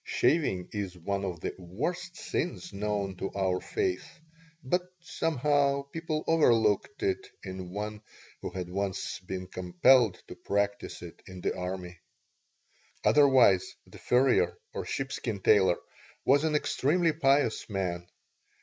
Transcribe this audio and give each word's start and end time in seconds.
Shaving 0.03 0.69
is 0.71 0.97
one 0.97 1.23
of 1.23 1.41
the 1.41 1.53
worst 1.59 2.15
sins 2.17 2.73
known 2.73 3.17
to 3.17 3.31
our 3.35 3.59
faith, 3.61 4.19
but, 4.63 4.81
somehow, 4.99 5.83
people 5.83 6.23
overlooked 6.25 7.03
it 7.03 7.27
in 7.43 7.69
one 7.69 8.01
who 8.41 8.49
had 8.49 8.67
once 8.67 9.19
been 9.19 9.45
compelled 9.45 10.19
to 10.27 10.33
practise 10.35 11.03
it 11.03 11.21
in 11.27 11.41
the 11.41 11.55
army. 11.55 11.99
Otherwise 13.03 13.75
the 13.85 13.99
furrier 13.99 14.57
or 14.73 14.85
sheepskin 14.85 15.39
tailor 15.39 15.77
was 16.25 16.45
an 16.45 16.55
extremely 16.55 17.11
pious 17.13 17.69
man. 17.69 18.07